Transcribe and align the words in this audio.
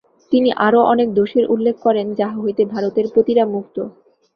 তিনি 0.31 0.49
আরও 0.57 0.79
অনেক 0.83 1.07
দোষের 1.13 1.45
উল্লেখ 1.49 1.75
করেন, 1.81 2.07
যাহা 2.15 2.37
হইতে 2.43 2.63
ভারতের 2.65 3.05
পতিরা 3.15 3.43
মুক্ত। 3.45 3.75